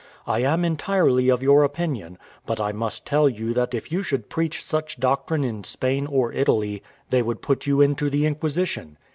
[0.25, 2.17] I am entirely of your opinion;
[2.47, 6.33] but I must tell you that if you should preach such doctrine in Spain or
[6.33, 6.81] Italy,
[7.11, 8.97] they would put you into the Inquisition."